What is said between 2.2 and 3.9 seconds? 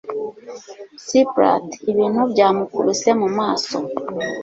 byamukubise mu maso